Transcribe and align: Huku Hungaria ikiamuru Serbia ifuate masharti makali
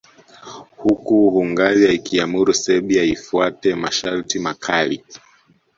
Huku 0.77 1.29
Hungaria 1.29 1.91
ikiamuru 1.91 2.53
Serbia 2.53 3.03
ifuate 3.03 3.75
masharti 3.75 4.39
makali 4.39 5.03